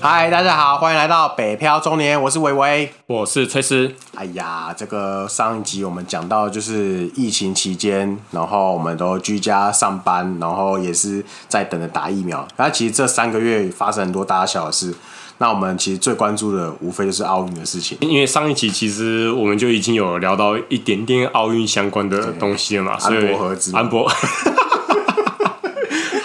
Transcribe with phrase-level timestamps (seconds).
[0.00, 3.92] 嗨，大家好，欢迎来到北漂中年，我是维维，我是崔斯。
[4.14, 12.46] 哎呀，这个上一集我们讲到就是疫情期间，然后我们都居家上班，然后也是在等着打疫苗。
[12.56, 14.94] 那其实这三个月发生很多大小的事。
[15.38, 24.08] 那我们其实最关注的无非就是奥运的事情，因为上一集其实我们就已经有聊到一点点奥运相关的东西了嘛，安博盒子，安博。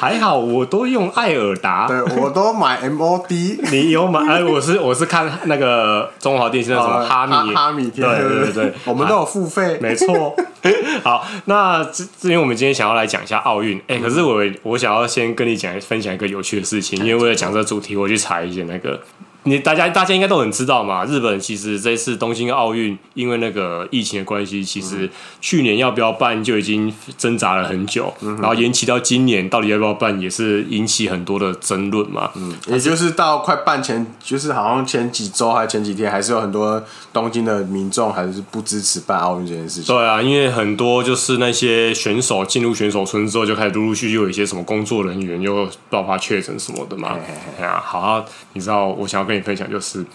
[0.04, 3.72] 还好，我都用爱尔达，对，我都买 MOD。
[3.72, 4.20] 你有买？
[4.28, 10.36] 哎，我是我是看那个中华电信的什么哈米哈米，对对对对， 我们都有付费，没错。
[11.06, 19.00] 好，那这因为我们今天想要来讲一下奥运，哎，可是我我想要先跟你讲分享一个有趣的事情，因为为了讲这个主题，我去查一些那个。
[19.46, 25.10] 你大家大家应该都很知道嘛，日本其实这次东京奥运因为那个疫情的关系，其实
[25.42, 32.32] 去年要不要办就已经挣扎了很久，嗯、然后延期到今年到底要不要办，也是引起很多的争论嘛。
[32.36, 39.94] 嗯，也就是到快办前，就是好像前几周还前几天，还是有很多东京的民众还是不支持办奥运这件事情。
[39.94, 47.18] 对啊，因为很多就是那些选手进入选手村之后，就开始陆陆续续有一些什么工作人员又爆发确诊什么的嘛。
[47.60, 48.24] 哎呀，好啊，
[48.54, 49.33] 你知道我想要跟。
[49.34, 50.06] 跟你分享就是，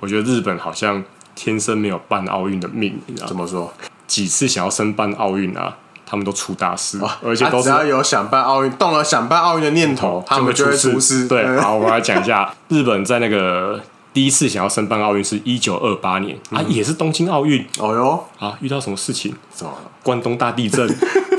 [0.00, 1.02] 我觉得日本好像
[1.34, 3.72] 天生没有办奥运的命，你知道怎么说？
[4.06, 11.28] 几次想要申办奥运啊，他们都出大事，哦、而且都是、只要有想办奥运，动了想办奥运的念头，嗯、他们就会出事。
[11.28, 13.80] 对，好，我来讲一下， 日本在那个
[14.14, 17.62] 第一次想要申办奥运是一九二八年、嗯、啊，也是东京奥运。
[17.78, 19.34] 哦哟，啊，遇到什么事情？
[19.54, 19.72] 什么？
[20.02, 20.88] 关东大地震。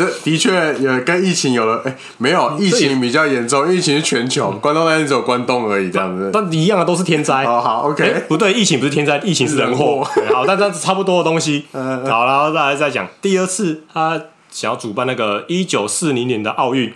[0.00, 6.30] 这的确也跟疫情有了，哎，没有疫情比较严重，疫情是全球，关东那边只有关东而已，这样子。
[6.32, 7.44] 但一样的都是天灾。
[7.44, 10.02] 好，好，OK，不对，疫情不是天灾，疫情是人祸。
[10.32, 11.66] 好，但这差不多的东西。
[11.74, 14.18] 嗯，好，然后再来再讲第二次，他
[14.50, 16.90] 想要主办那个一九四零年的奥运，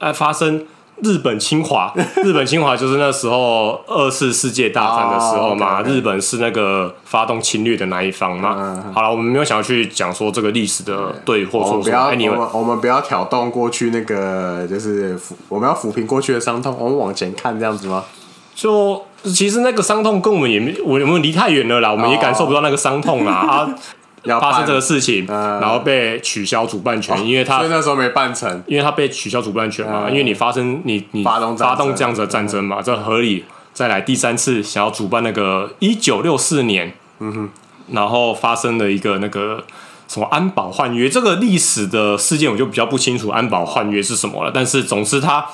[0.00, 0.66] 哎，发生。
[1.02, 1.92] 日本侵华，
[2.24, 5.94] 日本侵华就是那时候二次世界大战的时候嘛，oh, okay, okay.
[5.94, 8.54] 日本是那个发动侵略的那一方嘛。
[8.58, 11.78] 嗯、好了，我们没有想要去讲说这个历史的对或错。
[11.78, 18.04] 不要，我们我们不要挑动过去那个，就是我们要抚平过去的伤痛，我们往前看这样子吗？
[18.54, 23.32] 就其实那个伤痛跟我们也没，我们离太远了啦，我们也感受不到那个伤痛啦。
[23.48, 23.74] 啊。
[24.30, 33.44] 要发生这个事情，嗯、然后被取消主办权，哦、因为他所以那时候没办成，因为他被取消主办权嘛，嗯、因为你发生你你发动发动这样子的战争嘛，嗯、这合理。
[33.72, 37.50] 再来第三次想要主办那个一九六四年，嗯哼，
[37.92, 39.64] 然后发生了一个那个
[40.08, 45.46] 什么安保换约，这个历史的事件我就比较不清楚安保换约是什么了，但是总之他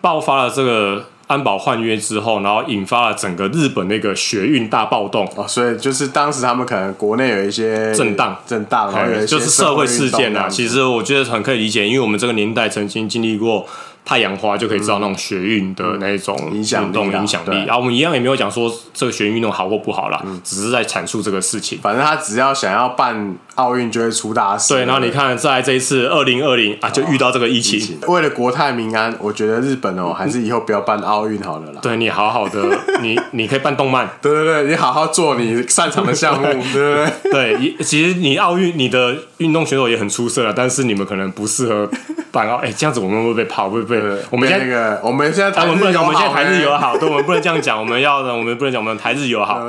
[0.00, 1.04] 爆发了这个。
[1.28, 10.48] 安保换约之后，然后引发了整个日本那个学运大暴动哦，所以就是当时他们可能国内有一些震荡，震荡，然后就是社会事件啊。
[10.48, 13.64] 其实我觉得很可以理解，因为我们这个年代曾经经历过。
[14.04, 21.78] 太阳花就可以知道那种学运的那种运动影响力，然后我们一样也没有讲说这个学运运动好或不好啦，只是在阐述这个事情。
[21.82, 24.72] 反正他只要想要办奥运，就会出大事。
[24.72, 27.98] 对，然后你看，在这一次二零二零啊，就遇到这个疫情。
[28.06, 31.80] 为了国泰民安，我觉得日本哦，还是以后不要办奥运好了啦。
[31.82, 32.64] 对，你好好的，
[33.02, 34.08] 你你可以办动漫。
[34.22, 37.58] 对对对，你好好做你擅长的项目，对不对？
[37.58, 41.88] 对，其实你奥运你的运动选手也很出色了，但是你们可能不适合。
[42.30, 43.70] 办奥，哎，这样子我们会被跑？
[43.70, 43.98] 会不会？
[44.30, 47.80] 我们现在那个，我们现在我们不能讲，我们现在台日友好，对，我们不能这样讲。
[47.80, 49.66] 我们要的，我们不能讲，我们台日友好，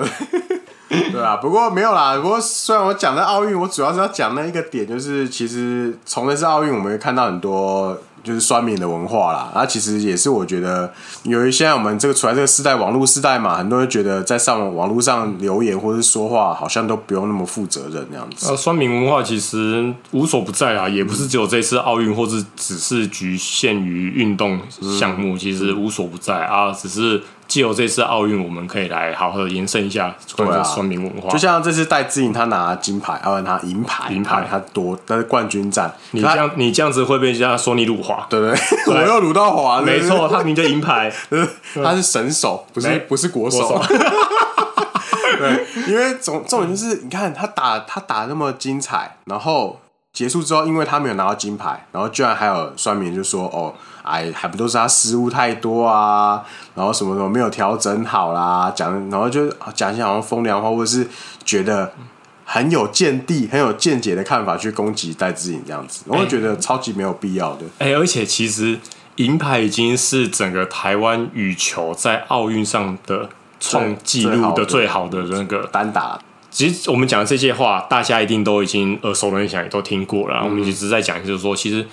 [1.11, 1.38] 对啊。
[1.38, 2.17] 不过没有啦。
[2.17, 7.97] 不过虽然我讲的奥运，我主要是要讲那一个点，就是其实从那次奥运，我们会看到很多。
[8.22, 10.91] 就是酸民的文化啦，然后其实也是我觉得，
[11.23, 18.49] 由于现在我们这个处在这个时代，网络时代嘛，很多人觉得在上网络上留言或者说话，好像都不用那么负责任那样子。
[18.51, 24.59] 呃，酸民文化其实无所不在啊，也不是只有这次奥运，或是只是局限于运动
[24.99, 27.23] 项目，其实无所不在啊，只是。
[27.49, 31.29] 借由这次奥运，我们可以来好好的延伸一下关于酸民文化。
[31.29, 34.45] 就像这次戴志颖，他拿金牌，要问他银牌，银牌。
[34.49, 38.93] 他夺，但是冠军战，你这样你这样子会被人家说你辱华，对不对？
[38.93, 41.11] 我又辱到华，没错，他名叫银牌，
[41.84, 43.81] 他是神手，不是不是国手。
[45.40, 49.79] 对，因为总重点就是，你看他打他打那么精彩，然后
[50.19, 53.73] 结束之后，因为他没有拿到金牌，然后居然还有酸民就说哦。
[54.03, 56.43] 哎，还不都是他失误太多啊，
[56.73, 61.07] 然后什么什么没有调整好啦，讲，然后就讲一些好像风凉话，或者是
[61.45, 61.93] 觉得
[62.43, 67.66] 很有见地、很有见解的看法去攻击戴志颖这样子，我会觉得超级没有必要的。
[67.77, 68.79] 哎、而且其实
[69.17, 73.29] 银牌已经是整个台湾羽球在奥运上的
[73.59, 76.19] 创纪录的最好的那个单打。
[76.59, 80.40] 其实我们讲的这些话，大家一定都已经耳熟能详，也都听过了。
[80.41, 81.85] 嗯、我们一直在讲，就是说，其实。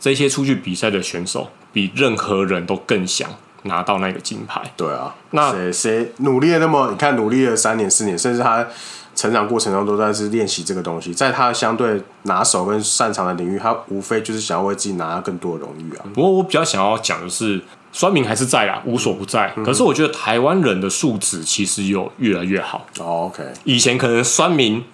[0.00, 3.26] 这些出去比赛的选手比任何人都更想
[3.62, 4.60] 拿到那个金牌。
[4.76, 8.66] 对啊，那谁谁努力了那么，你看努力了三年四年，甚至他
[9.14, 16.04] 成长过程中都在是练习这个东西，在他相对拿手跟擅长的领域，他无非就是想要为自己拿到更多的荣誉啊。
[16.12, 17.62] 不过我比较想要讲的是，
[17.94, 19.50] 酸民还是在啦，无所不在。
[19.56, 22.86] 嗯、可是我觉得台湾人的素质其实有越来越好。
[22.98, 24.84] 哦，OK，以前可能酸民。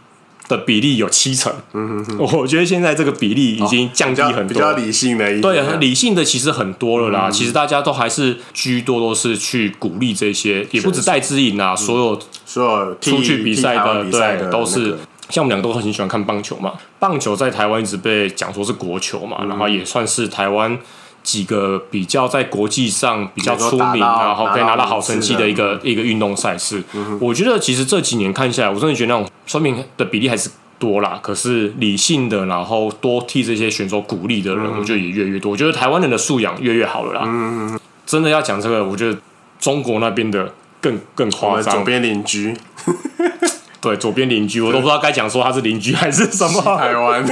[0.48, 7.28] 的比例有七成，嗯哼哼，我觉得现在这个比例已经降低很多，哦、比，较比较理性的一点，对，理性的其实很多了啦。
[7.28, 14.98] 嗯、其实大家都还是居多都是去鼓励这些，也不止戴资颖啊，所有所有出去比赛的，的，对，都是、那个、
[15.28, 16.72] 像我们两个都很喜欢看棒球嘛。
[16.98, 20.76] 棒球在台湾一直被讲说是国球嘛，嗯、然后也算是台湾。
[21.22, 27.18] 几个比较在国际上比较出名，然后可以拿到好成绩的一个一个运动赛事，嗯。
[27.20, 31.18] 我觉得其实这几年看下来，我真的觉得那种酸民的比例还是多啦。
[31.22, 35.52] 可是理性的，然后多替这些选手鼓励的人，嗯，我觉得也越来越多。
[35.52, 37.22] 我觉得台湾人的素养越来越好了啦。
[37.26, 39.18] 嗯，真的要讲这个，我觉得
[39.60, 41.74] 中国那边的更更夸张。
[41.74, 42.56] 左边邻居，
[43.80, 46.62] 对，左边邻居，我都不知道该讲说他是邻居还是什么。
[46.78, 47.24] 台湾。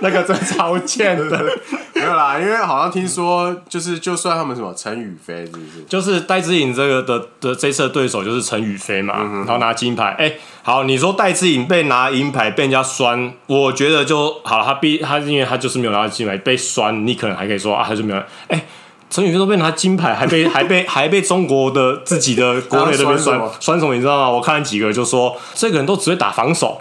[0.00, 1.58] 那个真超贱的，
[2.00, 5.84] 没有啦，因为好像听说，就是就算他们什么陈宇飞是不是？
[5.88, 10.14] 就是戴志颖这个的的这次的对手就是陈宇飞嘛，嗯，然后拿金牌。
[10.18, 14.64] 哎，欸，好，你说戴志颖被拿银牌被人家酸，我觉得就好了。
[14.64, 18.18] 他必他因为他就是没有拿到金牌被酸，你可能还可以说啊，他就没有。
[18.48, 18.64] 哎，欸，
[19.10, 23.94] 陈宇飞都被拿金牌，还被 还被还被中国的自己的国内这边酸 酸什么？
[23.94, 24.30] 你知道吗？
[24.30, 26.80] 我看了几个就说这个人都只会打防守，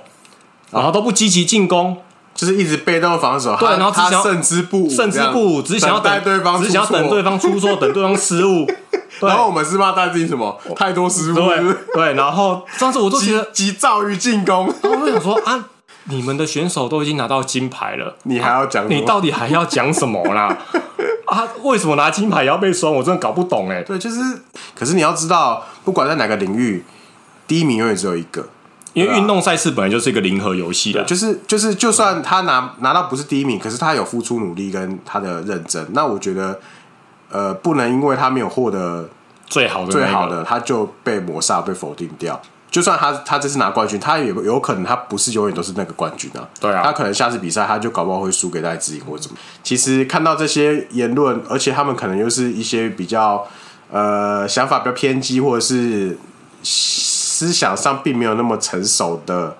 [0.71, 1.97] 然后都不积极进攻。
[2.39, 8.65] 就是一直被动防守，对，然后他胜之不武，胜之不武，只是想要等对方，只想要等对方出错，等对方失误。
[9.19, 12.13] 然后我们是骂戴资颖什么太多失误，对对。
[12.13, 15.65] 然后上次我都觉得急躁于进攻，我就想说啊，
[16.05, 18.87] 你们的选手都已经拿到金牌了，你还要讲、啊？
[18.89, 20.57] 你到底还要讲什么啦？
[21.27, 22.89] 啊，为什么拿金牌也要被酸？
[22.89, 23.83] 我真的搞不懂哎。
[23.83, 24.21] 对，就是，
[24.73, 26.85] 可是你要知道，不管在哪个领域，
[27.45, 28.47] 第一名永远只有一个。
[28.93, 36.59] 因为运动赛事本来就是一个零和游戏的，就是就是，就算他拿拿到不是第一名，可是他有付出努力跟他的认真，那我觉得，
[37.29, 39.07] 呃，不能因为他没有获得
[39.45, 42.41] 最好的最好的，他就被抹杀、被否定掉。
[42.71, 46.47] 就算他他这次拿冠军，他也有可能他不是永远都是那个冠军啊。
[46.59, 49.35] 对啊，他可能下次比赛他就搞不好会输给戴资颖或者什么。
[49.63, 53.47] 其实看到这些言论，而且他们可能又是一些比较
[53.91, 56.17] 呃想法比较偏激，或者是。
[57.39, 59.55] 思想上并没有那么成熟的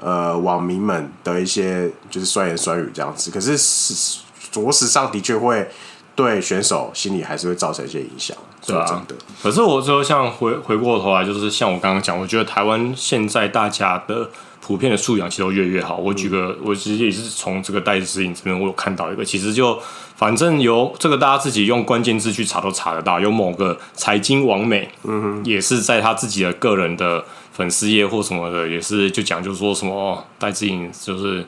[0.00, 4.18] 呃网民们的一些就是酸言酸语这样子，可是实
[4.50, 5.70] 着实上的确会
[6.16, 8.36] 对选手心里还是会造成一些影响，
[8.66, 9.14] 对啊，真的。
[9.40, 14.28] 可是我说像回回过头来，就是像我刚刚讲，我觉得台湾现在大家的
[14.70, 15.96] 普遍的素养其实都越来越好。
[15.96, 19.76] 我举个，我其实也是从这个戴资颖这边，我有看到一个，其实就
[20.14, 31.44] 反正由这个大家自己用关键字去查都查得到，有某个财经网美，嗯哼，也是在他自己的个人的粉丝页或什么的，也是就讲就是说什么戴志颖就是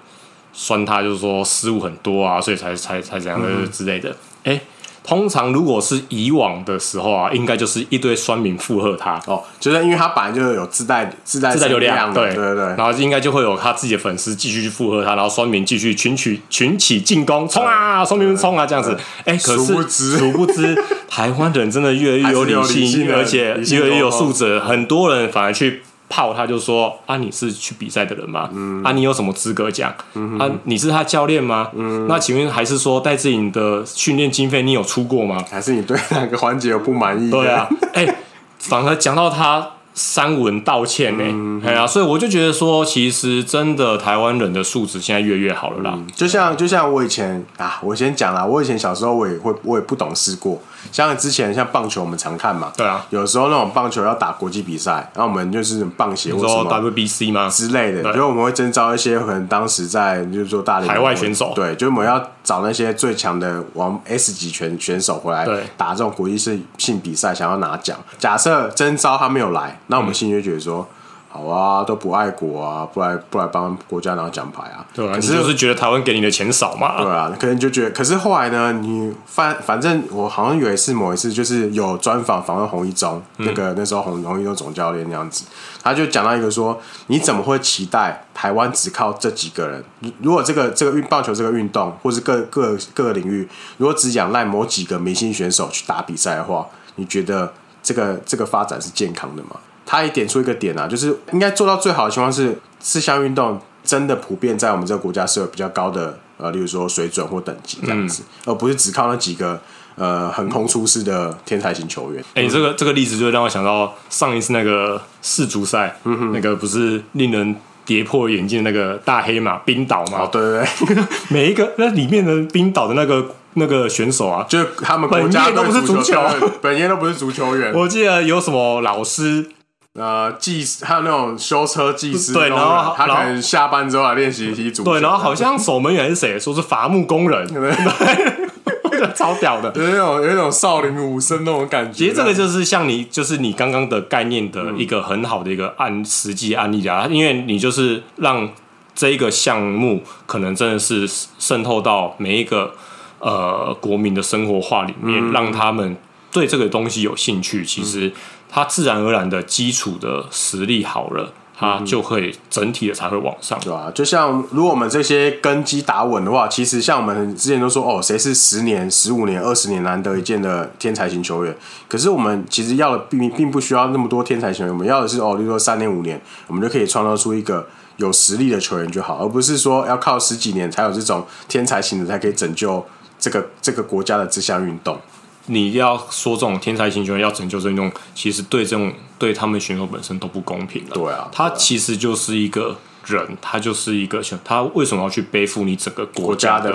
[0.52, 4.10] 酸他，就是说失误很多啊，所以才才才这样的之类的，
[4.42, 4.56] 哎、嗯。
[4.56, 4.60] 欸
[5.04, 12.32] 通常如果是以往的时候啊，应该就是一堆酸民附和他哦，就是因为他本来就有自带自带自带流量，对。
[12.34, 20.75] 对对，然后应该就会有他自己的粉丝继续去附和他，然后酸民继续群起群起进攻，冲啊，酸民冲啊这样子，哎、欸，可是殊不知，殊不知
[21.11, 25.82] 台湾人真的越来越有理性，性而且越来越有素质，很多人反而去。
[26.12, 28.50] 炮他就说啊，你是去比赛的人吗？
[28.52, 29.90] 嗯、啊，你有什么资格讲？
[30.12, 31.71] 嗯、啊，你是他教练吗？
[31.75, 35.42] 嗯、那请问还是说戴志颖的训练经费你有出过吗？
[35.50, 37.31] 还是你对哪个环节有不满意？
[37.31, 38.16] 对啊， 哎、欸，
[38.59, 39.71] 反而讲到他。
[39.95, 41.31] 三文道歉呢、欸？
[41.31, 45.92] 嗯，对啊，所以我就觉得说，其实真的台湾人的素质现在越来越好了啦。
[45.95, 50.59] 嗯、就像就像我以前啊，我先讲啦，我以前小时候我也会我也不懂事过。
[50.90, 65.46] 像之前像棒球我们常看嘛，对啊，有时候那种棒球要打国际比赛，然后我们就是棒协或者什么 WBC 吗之类的，就我们会征召一些可能当时在就是说大海外选手，对，就我们要找那些最强的王 S 级选选手回来
[65.76, 66.36] 打这种国际
[66.78, 67.96] 性比赛，想要拿奖。
[68.18, 69.78] 假设征召他没有来。
[69.88, 70.88] 那我们心里就觉得说，
[71.32, 74.84] 好啊，都不爱国啊，不来不来帮国家拿奖牌啊。
[74.92, 77.02] 对啊，可是就是觉得台湾给你的钱少嘛。
[77.02, 85.46] 对啊，可能就觉得，可是后来呢，你反反正我好像有一次某一次就是有专访访问洪一中，嗯、那个那时候洪洪一中总教练那样子，
[85.82, 89.82] 他就讲到一个说，你怎么会期待台湾只靠这几个人？
[90.20, 93.48] 如果这个这个运棒球这个运动，或是各各各个领域，
[93.78, 97.50] 如果只仰赖某几个明星选手去打比赛的话，你觉得
[97.82, 99.56] 这个这个发展是健康的吗？
[99.92, 109.61] 他也点出一个点啊，就是应该做到最好的情况是，四项运动真的普遍在我们这个国家是有比较高的呃，例如说水准或等级这样子，嗯、而不是只靠那几个
[109.96, 112.25] 呃横空出世的天才型球员。
[112.32, 120.20] 哎、欸，这个这个例子就让我想到上一次那个世足赛，嗯，那个不是令人跌破眼镜的那个大黑马冰岛嘛？
[120.22, 126.18] 哦，对对对， 每一个那里面的冰岛的那个那个选手啊，就是他们国家都不是足球，
[126.62, 127.70] 本业都不是足球员。
[127.78, 129.50] 我记得有什么老师。
[129.94, 134.90] 呃，技师还有那种修车技师，对，然后他可能下班之后来练习踢足球。
[134.90, 136.40] 对，然后好像守门员是谁？
[136.40, 141.92] 说是伐木工人， 对， 超屌的，有那种有那种少林武僧那种感觉。
[141.92, 148.49] 其实这个就是像你，就是你刚刚的概念的一个很好的一个案实际案例啊，因为你就是让
[148.94, 151.06] 这一个项目可能真的是
[151.38, 152.75] 渗透到每一个
[153.18, 155.94] 呃国民的生活化里面，嗯、让他们
[156.30, 157.62] 对这个东西有兴趣。
[157.62, 158.06] 其实。
[158.06, 158.12] 嗯
[158.54, 163.90] 它自然而然的基础的实力好了，它就会整体的才会往上，对啊？
[163.94, 171.56] 就像如果我们这些根基打稳的话，其实像我们之前都说，哦，谁是十年、十五年、二十年难得一见的天才型球员？
[171.88, 177.66] 可是我们其实要的并并不需要那么多天才球员，我们要的是哦，例如说三年、五年，我们就可以创造出一个
[177.97, 182.85] 有实力的球员就好，而不是说要靠十几年才有这种天才型的才可以拯救
[183.18, 185.00] 这个这个国家的这项运动。
[185.46, 190.94] 你要说这种天才型球员要拯救这种，其实对这种对他们选手本身都不公平的。
[190.94, 196.72] 对啊，他其实就是一个人，他就是一个选他为什么要去背负你整个国家的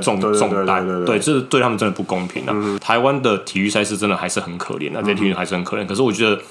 [0.00, 0.84] 重重重担？
[1.04, 2.52] 对，这是对他们真的不公平的。
[2.52, 5.86] 嗯、台湾的体育赛事真的还是很可怜的，这体育还是很可怜。
[5.86, 6.42] 可是我觉得，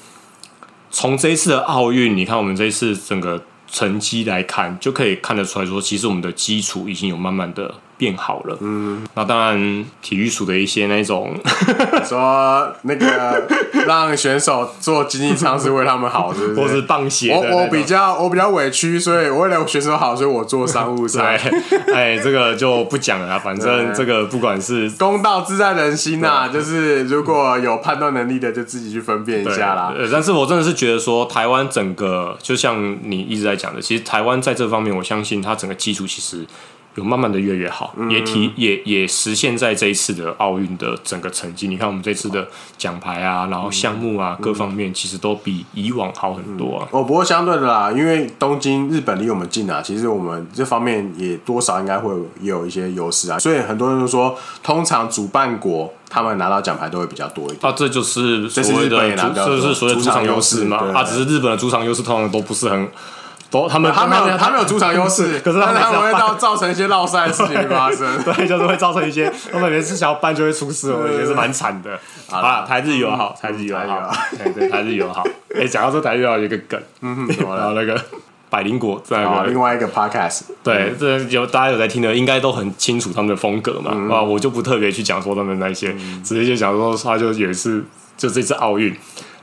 [0.89, 7.75] 从这一次的奥运，你看我们这一次整个成绩来看，就可以看得出来说，其实我们的基础已经有慢慢的。
[7.97, 11.35] 变好了，嗯，那当然，体育署的一些那种
[12.05, 13.47] 说那个
[13.87, 16.61] 让选手做经济舱是为他们好，是不是？
[16.61, 21.25] 或是棒鞋，我我比较我比较委屈，所以我为了选手好，所以我做商务 舱。
[21.25, 29.91] 哎，这个就不讲了，反正这个不管是公道自在人心呐、啊，就是如果有判断能力的，就自己去分辨一下啦。
[30.11, 36.45] 但是我真的是觉得说，台湾整个就像你一直在讲的，其实台湾在这方面，我相信它整个基础其实。
[36.97, 41.67] 有慢慢的越越好，嗯、也提也也实现在这一次的奥运的整个成绩。
[41.67, 46.87] 你看我们这次的奖牌啊，然后项目啊、嗯、各方面，其实都比以往好很多啊。
[46.91, 52.11] 哦、嗯，不过相对的啦，因为东京日本离我们近啊，其实我们这方面也多少应该会
[52.41, 53.37] 也有一些优势啊。
[53.37, 57.59] 所以很多人都说，通常主办国他们拿到奖牌都会比较多一点。
[57.61, 60.77] 啊，这就是所谓的主，这是所谓的主场优势嘛？
[60.95, 62.89] 啊，只是日本的主场优势通常都不是很。
[63.49, 68.05] 都他们他们有他们有主场优势，可是他们会造造成一些落赛的事情发生。
[68.23, 71.97] 对，就是会造成一些他们每次想要办就会出事，我觉得是蛮惨的。
[72.27, 74.11] 好了，台日友好，台日友好，
[74.53, 75.23] 对台日友好。
[75.55, 77.97] 哎，讲到这台日友好有一个梗，嗯，然后那个
[78.49, 83.91] 百灵果在另外一个 podcast，对，这有大家有在听的，应该都很清楚他们的风格嘛。
[84.13, 87.81] 啊，我就不特别去讲说他们那些，直接就讲说他就有一次
[88.17, 88.93] 就这次奥运，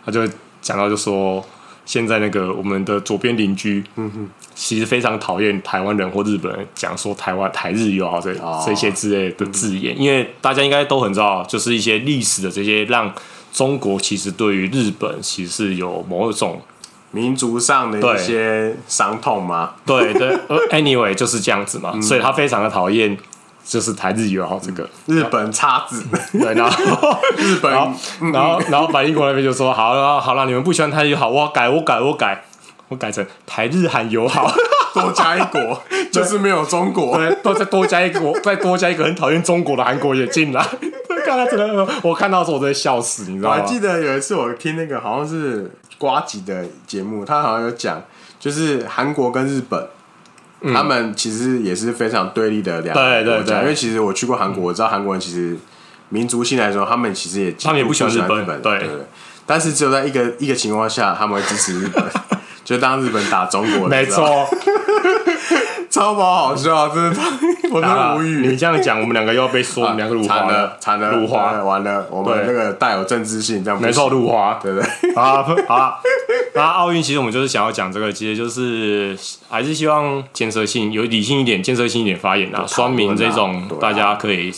[0.04, 0.28] 他就
[0.60, 1.42] 讲到就说。
[1.84, 13.12] 现在那个我们的左边邻居，嗯哼，其实非常讨厌台湾人或日本人讲说台湾台日友好这这些之类的字眼，因为大家应该都很知道，就是一些历史的这些让
[13.52, 16.60] 中国其实对于日本其实是有某种
[17.10, 19.74] 民族上的一些伤痛嘛？
[19.84, 20.36] 对对
[20.70, 23.16] ，anyway 就是这样子嘛，所以他非常的讨厌。
[23.64, 26.04] 就是台日友好这个日本叉子，
[26.38, 27.92] 对，然后日本，然后
[28.32, 32.44] 然后，然后百灵果那边就说好了好了，你们不喜欢台日友好，我改我改我改，
[32.88, 34.52] 我改成台日韩友好，
[34.92, 40.64] 多加一国 就是没有中国，对，多再多加一国， 再多加一个很讨厌中国的韩国也进来。
[41.24, 43.56] 刚才真的，我看到的时候我都会笑死，你知道吗？
[43.56, 48.02] 我还记得有一次我听那个好像是瓜吉的节目，他好像有讲，
[48.38, 49.88] 就是韩国跟日本。
[50.72, 55.56] 他们其实也是非常对立的两个国家，对对对，因为其实我去过韩国，我知道韩国人其实
[56.08, 58.88] 民族性来说，他们其实也他们也不喜欢日本，对，
[59.44, 62.04] 但是只有在一个一个情况下，他们会支持日本，
[62.64, 64.48] 就当日本打中国，没错。
[65.94, 67.20] 超级好笑，真的，
[67.70, 68.48] 我真的无语。
[68.48, 74.88] 你这样讲，我们两个又要被说，我们两个辱华了，惨了，辱华，完了，我们那个带有政治性，这样没错，辱华，对不对？
[75.14, 76.00] 好，好，
[76.54, 79.16] 那奥运其实我们就是想要讲这个，其实就是
[79.48, 84.52] 还是希望建设性有理性一点，建设性一点发言啊，说明这种大家可以。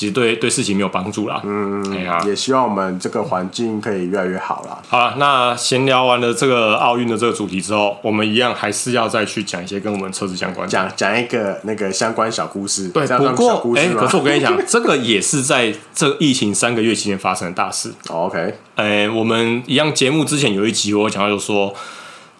[0.00, 4.78] 其实对对事情没有帮助啦，嗯，哎呀，也希望我们这个环境可以越来越好啦。
[4.88, 12.88] 好了，那闲聊完了这个奥运的这个主题之后，我们一样还是要再去讲一些跟我们车子相关的，讲讲一个那个相关小故事。
[12.88, 17.92] 对，不过哎，可是我跟你讲，这个也是在这疫情三个月期间发生的大事。
[18.08, 21.74] OK，哎，我们一样节目之前有一集我讲到，就说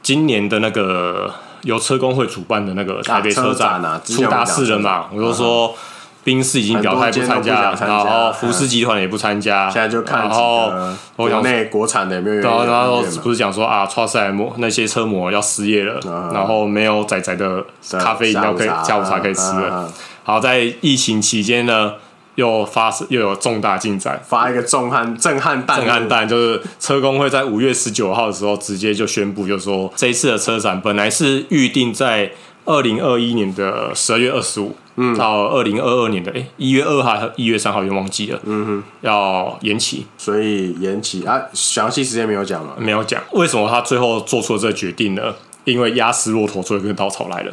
[0.03, 1.31] 今年的那个
[1.65, 5.75] 由车工会主办的那个台北车展啊，出大事了嘛，我就说。
[6.23, 10.71] 宾士已经表态不参加，加，然后福斯集团也不参加，现在就看然后
[11.17, 19.91] 国内国产的有没有，然后然后不是讲说啊，超赛模那些车模要失业了，嗯、然后没有仔仔的咖啡饮料可以下午茶可以吃了。
[20.23, 21.95] 好，在疫情期间呢，
[22.35, 32.33] 又发生又有重大进展，发一个震撼震撼弹，震撼弹就是车工会在五月十九号的时候直接就宣布，就是说这一次的车展本来是预定在
[32.67, 34.77] 二零二一年的十二月二十五。
[35.03, 38.39] 嗯，到二零二二年的哎一月二号和一月三号，又忘记了。
[38.45, 42.75] 嗯哼，要延期，所以延期啊，详细时间没有讲吗？
[42.77, 43.23] 没有讲。
[43.33, 45.35] 为什么他最后做出了这个决定呢？
[45.65, 47.53] 因为压死骆驼最后一根稻草来了，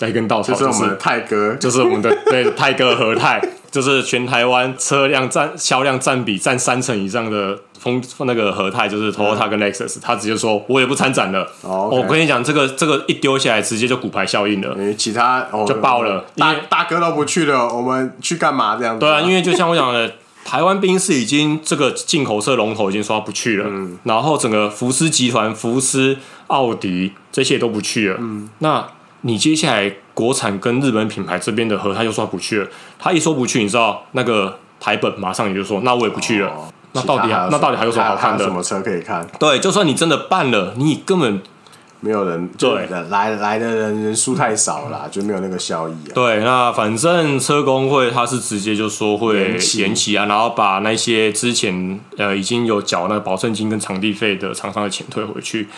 [0.00, 7.58] 那一根稻草就是我们的泰哥，就是我们的 对泰哥和泰，就是全台湾车辆占销量占比占三成以上的。
[7.82, 11.44] 风那个和泰就是 Toyota 跟 Lexus，他直接说我也不参展了。
[11.62, 14.72] 哦.我跟你讲，这个这个一丢下来，直接就骨牌效应了。
[14.76, 19.00] 欸、其他、哦、就爆了，大大哥都不去了，我们去干嘛这样子？
[19.00, 20.12] 对啊，因为就像我讲的，
[20.44, 28.86] 台湾宾士已经这个进口车龙头已经说不去了，嗯，然后整个福斯集团、福斯、奥迪这些都不去了，嗯，那
[29.22, 36.48] 你接下来国产跟日本品牌这边的和泰又说不去了，他一说不去，你知道那个台本马上也就说，那我也不去了。
[36.48, 38.44] 哦那到底那到底还有什么好看的？
[38.44, 39.26] 什么车可以看？
[39.38, 41.40] 对，就算你真的办了，你根本
[42.00, 46.12] 没有人对来来的人人数太少了，就没有那个效益啊。
[46.14, 55.68] 对，那反正车工会他是直接就说会延期啊，然后把那些之前呃已经有缴那个保证金跟场地费的厂商的钱退回去。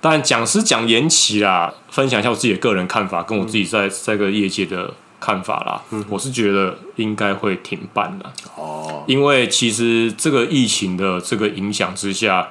[0.00, 4.94] 但讲是讲延期啦，分享一下我自己的个人看法，跟我自己在这个业界的。
[5.22, 8.32] 看法啦，嗯、我是觉得应该会停办的。
[8.56, 12.48] 哦，因为其实这个疫情的这个影响之下，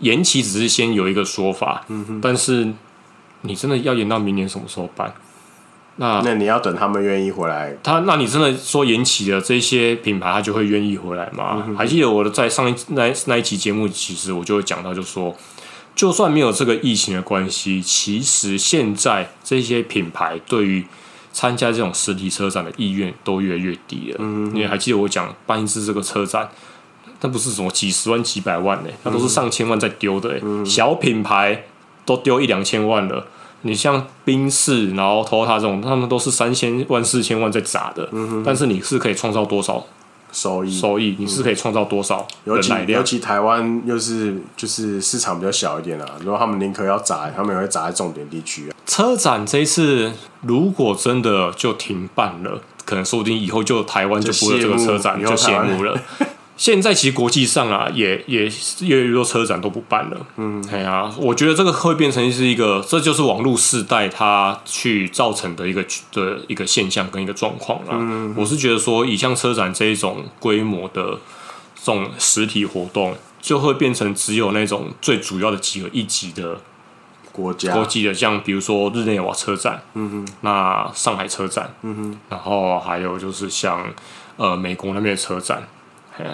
[0.00, 2.72] 延期只是先有一个说法，嗯哼，但是
[3.42, 5.14] 你真的要延到明年什么时候办？
[6.00, 11.64] 那那你要等他们愿意回来，他那你真的说延期了，这些品牌他就会愿意回来吗？
[11.66, 15.36] 嗯、还记得我的在上一那那一期节目，其实我就会讲到，就说
[15.96, 20.86] 就算没有这个疫情的关系，其实现在这些品牌对于
[21.32, 24.16] 参加这种实体车展的意愿都越来越低了。
[24.18, 26.48] 嗯，你还记得我讲办一次这个车展，
[27.20, 28.90] 那不是什么几十万、几百万呢？
[29.04, 30.38] 那都是上千万在丢的。
[30.42, 31.64] 嗯，小品牌
[32.04, 33.26] 都丢一两千万了。
[33.62, 38.08] 你像宾士，然后 Toyota 这种，他们都是三千万、四千万在砸的。
[38.12, 39.84] 嗯哼，但是你是可以创造多少？
[40.38, 48.76] 收益，收益，你是可以创造多少尤其尤其台湾又是就是市场比较小一点啊，如果他们宁可要砸，他们也会砸在重点地区啊。
[48.86, 56.00] 车展这一次如果真的就停办了，可能说不定以后就台湾就不会有这个车展，就谢幕了。
[56.58, 60.26] 现在其实国际上啊，也也越来越多车展都不办了。
[60.36, 67.92] 嗯，哎呀、啊，我觉得这个会变成是一个，这就是网络世代它去造成的一个的一个现象跟一个状况啦。
[67.92, 71.20] 嗯，我是觉得说，以像车展这一种规模的
[71.76, 76.60] 这种实体活动，就会变成只有那种最主要的几个一级的
[77.30, 83.88] 国家国际的，像比如说日内瓦车展，嗯哼，那上海车展，嗯哼，然后还有就是像
[84.36, 85.62] 呃美国那边的车展。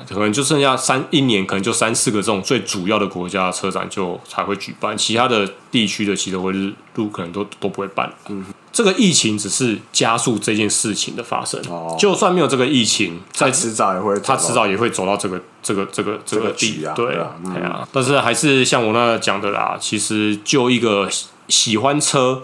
[0.08, 8.12] 可能就剩下三一年，可能就三四个这种最主要的国家的车展就才会举办，其他的地区的其实会日路可能都都不会办。
[8.28, 11.60] 嗯，这个疫情只是加速这件事情的发生。
[11.68, 16.94] 哦，就算没有这个疫情，在迟早也会，他迟早也会走到这个这个这个这个地啊。
[16.94, 17.86] 对啊，对啊。
[17.92, 21.08] 但是还是像我那讲的啦，其实就一个
[21.48, 22.42] 喜欢车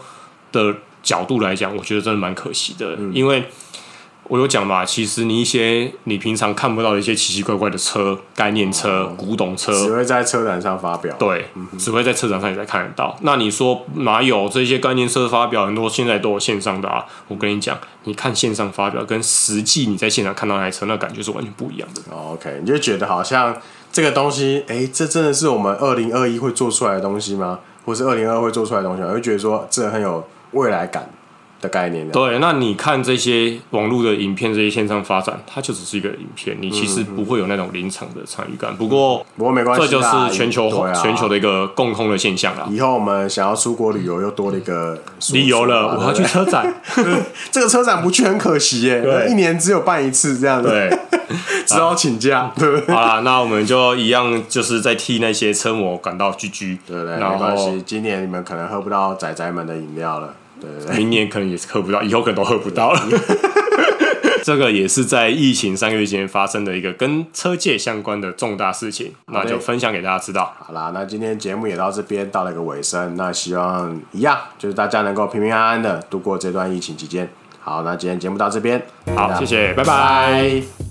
[0.53, 3.51] 的角度来讲，我觉得真的蛮可惜的，因为。
[4.31, 11.17] 我有讲嘛，其实你一些你平常看不到的一些奇奇怪怪的车、概念车、哦、古董车，只会在车展上发表。
[11.19, 13.19] 对，嗯、只会在车展上也才看得到。
[13.23, 15.67] 那你说哪有这些概念车发表？
[15.67, 17.05] 很多现在都有线上的啊。
[17.27, 22.01] 我跟你讲，你看线上发表跟实际你在现场看到那台车，那感觉是完全不一样的。
[22.13, 23.57] 哦、OK，你就觉得好像
[23.91, 27.59] 这个东西，哎、欸，这真的是我们二零二一会做出来的东西吗？
[27.85, 29.09] 或是二零二二会做出来的东西吗？
[29.09, 31.11] 我会觉得说这很有未来感。
[31.61, 38.75] 的概念的对，那你看这些网络的影片，这些线上发展，它就只是一个影片，你其实不会有那种临场的参与感。
[38.77, 40.71] 不过，不过没关系，这就是全球
[41.03, 42.67] 全球的一个共通的现象了。
[42.71, 44.99] 以后我们想要出国旅游，又多了一个
[45.33, 45.99] 理由了。
[45.99, 46.75] 我要去车展，
[47.53, 49.01] 这个车展不去很可惜耶。
[49.01, 50.99] 对，一年只有办一次这样子，对，
[51.67, 52.51] 只好请假。
[52.59, 56.79] 对，好了，那我们就一样，就是在替那些车模感到居居。
[56.87, 57.83] 对对，没关系。
[57.85, 60.35] 今年你们可能喝不到仔仔们的饮料了。
[60.61, 63.01] 对对对，明年可能也是喝不到，以后可能都喝不到了。
[64.43, 70.55] 这个也是在疫情三个月前发生的一个跟车界相关的重大事情，那就分享给大家知道。
[70.59, 77.29] 好啦，那今天节目也到这边到了一个尾声，那希望一样就是大家能够平平安安的度过这段疫情期间。
[77.61, 78.83] 好，那今天节目到这边，
[79.15, 79.85] 好，谢谢，拜拜。
[79.85, 80.90] 拜拜。